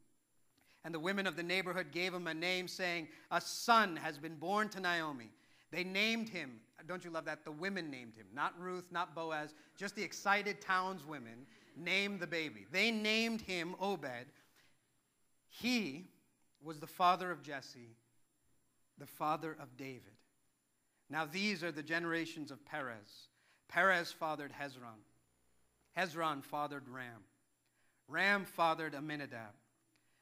[0.85, 4.37] And the women of the neighborhood gave him a name, saying, A son has been
[4.37, 5.31] born to Naomi.
[5.71, 7.45] They named him, don't you love that?
[7.45, 11.47] The women named him, not Ruth, not Boaz, just the excited townswomen
[11.77, 12.67] named the baby.
[12.73, 14.27] They named him Obed.
[15.51, 16.09] He
[16.63, 17.97] was the father of Jesse
[18.99, 20.03] the father of David.
[21.11, 23.29] Now, these are the generations of Perez.
[23.69, 25.01] Perez fathered Hezron.
[25.97, 27.25] Hezron fathered Ram.
[28.09, 29.55] Ram fathered Amminadab.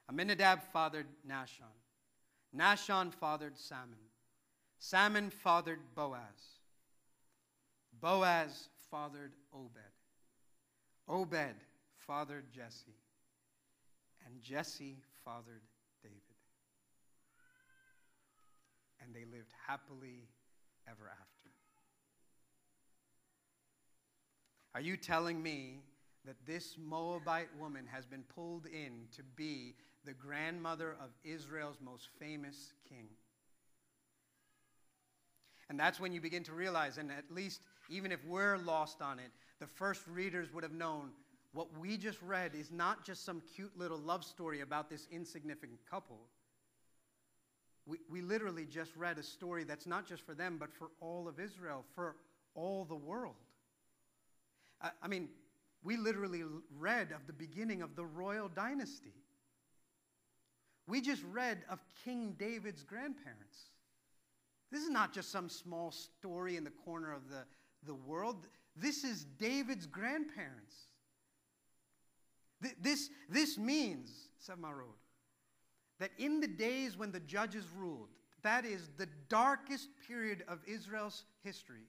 [0.08, 1.74] Amminadab fathered Nahshon.
[2.56, 3.98] Nahshon fathered Salmon.
[4.78, 6.20] Salmon fathered Boaz.
[8.00, 9.80] Boaz fathered Obed.
[11.08, 11.54] Obed
[12.06, 12.94] fathered Jesse.
[14.26, 15.62] And Jesse fathered
[16.02, 16.36] David.
[19.06, 20.28] and they lived happily
[20.88, 21.50] ever after.
[24.74, 25.80] Are you telling me
[26.24, 29.74] that this Moabite woman has been pulled in to be
[30.04, 33.08] the grandmother of Israel's most famous king?
[35.68, 39.18] And that's when you begin to realize, and at least even if we're lost on
[39.18, 41.10] it, the first readers would have known
[41.52, 45.80] what we just read is not just some cute little love story about this insignificant
[45.90, 46.18] couple.
[47.86, 51.28] We, we literally just read a story that's not just for them, but for all
[51.28, 52.16] of Israel, for
[52.54, 53.36] all the world.
[54.82, 55.28] I, I mean,
[55.82, 56.42] we literally
[56.78, 59.14] read of the beginning of the royal dynasty.
[60.88, 63.70] We just read of King David's grandparents.
[64.70, 67.44] This is not just some small story in the corner of the,
[67.86, 68.46] the world.
[68.74, 70.74] This is David's grandparents.
[72.80, 74.88] This, this means, Seven Mile Road,
[75.98, 78.08] that in the days when the judges ruled,
[78.42, 81.86] that is the darkest period of Israel's history,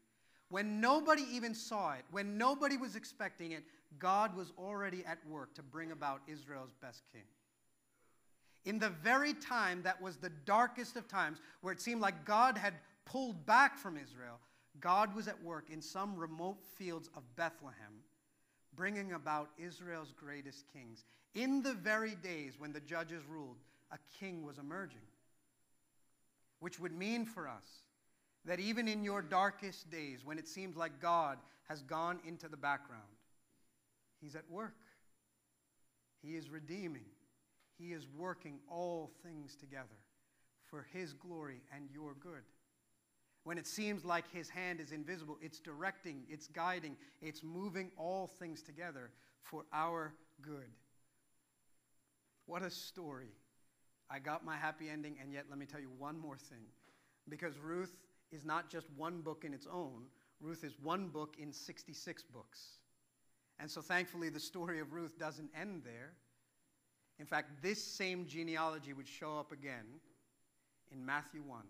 [0.49, 3.63] when nobody even saw it, when nobody was expecting it,
[3.99, 7.23] God was already at work to bring about Israel's best king.
[8.67, 12.57] In the very time that was the darkest of times, where it seemed like God
[12.57, 12.73] had
[13.05, 14.41] pulled back from Israel,
[14.81, 18.03] God was at work in some remote fields of Bethlehem,
[18.75, 21.05] bringing about Israel's greatest kings.
[21.33, 23.55] In the very days when the judges ruled,
[23.89, 25.07] a king was emerging.
[26.59, 27.83] Which would mean for us
[28.43, 31.37] that even in your darkest days, when it seems like God
[31.69, 33.03] has gone into the background,
[34.19, 34.75] He's at work.
[36.21, 37.05] He is redeeming.
[37.77, 39.85] He is working all things together
[40.65, 42.43] for His glory and your good.
[43.43, 48.27] When it seems like His hand is invisible, it's directing, it's guiding, it's moving all
[48.27, 49.11] things together
[49.43, 50.69] for our good.
[52.45, 53.31] What a story
[54.09, 56.65] I got my happy ending, and yet let me tell you one more thing.
[57.29, 57.93] Because Ruth
[58.31, 60.05] is not just one book in its own,
[60.39, 62.79] Ruth is one book in 66 books.
[63.59, 66.13] And so thankfully, the story of Ruth doesn't end there.
[67.19, 69.85] In fact, this same genealogy would show up again
[70.91, 71.61] in Matthew 1.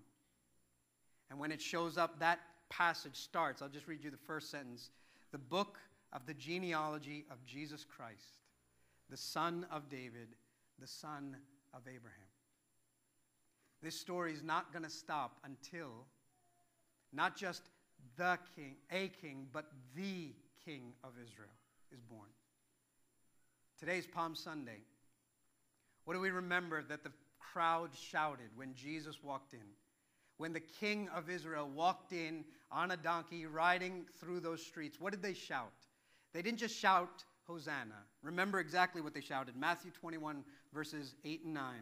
[1.30, 2.40] And when it shows up, that
[2.70, 3.62] passage starts.
[3.62, 4.92] I'll just read you the first sentence.
[5.32, 5.80] The book
[6.14, 8.40] of the genealogy of Jesus Christ,
[9.10, 10.30] the son of David,
[10.80, 11.36] the son
[11.74, 12.28] of Abraham.
[13.82, 16.06] This story is not going to stop until
[17.14, 17.64] not just
[18.18, 20.34] the king, a king, but the
[20.66, 21.50] king of Israel
[21.94, 22.30] is born.
[23.80, 24.80] Today's Palm Sunday.
[26.08, 29.60] What do we remember that the crowd shouted when Jesus walked in?
[30.38, 35.12] When the king of Israel walked in on a donkey riding through those streets, what
[35.12, 35.74] did they shout?
[36.34, 38.06] They didn't just shout, Hosanna.
[38.22, 41.74] Remember exactly what they shouted Matthew 21, verses 8 and 9.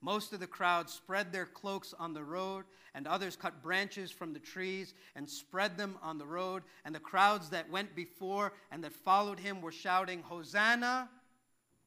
[0.00, 2.64] Most of the crowd spread their cloaks on the road,
[2.94, 6.62] and others cut branches from the trees and spread them on the road.
[6.86, 11.10] And the crowds that went before and that followed him were shouting, Hosanna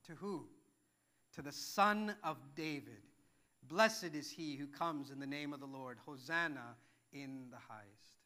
[0.06, 0.46] to who?
[1.40, 3.02] To the Son of David.
[3.70, 5.98] Blessed is he who comes in the name of the Lord.
[6.06, 6.76] Hosanna
[7.14, 8.18] in the highest.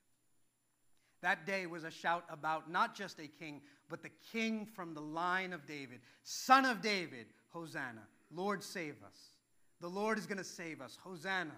[1.22, 5.02] That day was a shout about not just a king, but the king from the
[5.02, 6.00] line of David.
[6.24, 8.02] Son of David, Hosanna.
[8.34, 9.38] Lord, save us.
[9.80, 10.98] The Lord is going to save us.
[11.04, 11.52] Hosanna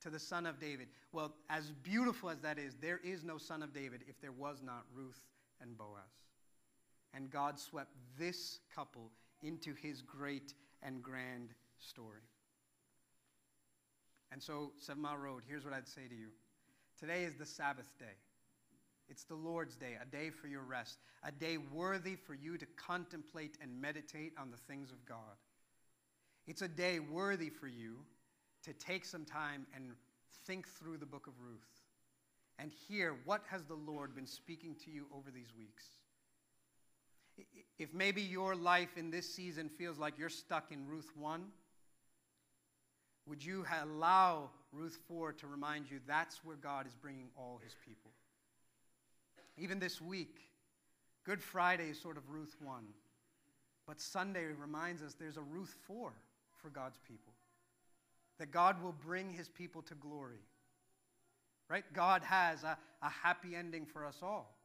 [0.00, 0.88] to the Son of David.
[1.12, 4.60] Well, as beautiful as that is, there is no Son of David if there was
[4.60, 5.22] not Ruth
[5.62, 6.02] and Boaz.
[7.14, 10.52] And God swept this couple into his great
[10.82, 12.22] and grand story.
[14.32, 16.28] And so, Seven Mile Road, here's what I'd say to you.
[16.98, 18.16] Today is the Sabbath day.
[19.08, 22.66] It's the Lord's day, a day for your rest, a day worthy for you to
[22.76, 25.36] contemplate and meditate on the things of God.
[26.46, 27.98] It's a day worthy for you
[28.64, 29.92] to take some time and
[30.46, 31.82] think through the book of Ruth
[32.58, 35.84] and hear what has the Lord been speaking to you over these weeks.
[37.78, 41.44] If maybe your life in this season feels like you're stuck in Ruth 1,
[43.26, 47.74] would you allow Ruth 4 to remind you that's where God is bringing all his
[47.84, 48.12] people?
[49.58, 50.38] Even this week,
[51.24, 52.84] Good Friday is sort of Ruth 1,
[53.86, 56.12] but Sunday reminds us there's a Ruth 4
[56.62, 57.32] for God's people.
[58.38, 60.44] That God will bring his people to glory.
[61.68, 61.84] Right?
[61.92, 64.55] God has a, a happy ending for us all.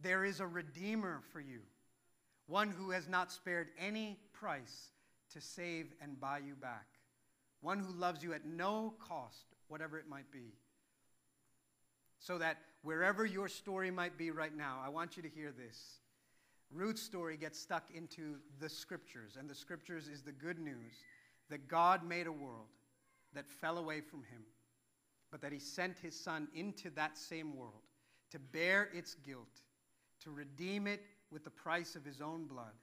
[0.00, 1.60] There is a redeemer for you,
[2.46, 4.90] one who has not spared any price
[5.32, 6.86] to save and buy you back,
[7.60, 10.54] one who loves you at no cost, whatever it might be.
[12.18, 16.00] So that wherever your story might be right now, I want you to hear this.
[16.70, 20.94] Ruth's story gets stuck into the scriptures, and the scriptures is the good news
[21.50, 22.66] that God made a world
[23.34, 24.42] that fell away from him,
[25.30, 27.82] but that he sent his son into that same world
[28.30, 29.62] to bear its guilt,
[30.26, 32.74] to redeem it with the price of his own blood,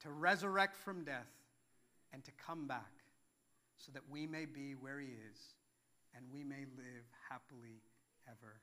[0.00, 1.30] to resurrect from death,
[2.12, 2.90] and to come back
[3.78, 5.38] so that we may be where he is
[6.16, 7.82] and we may live happily
[8.28, 8.56] ever.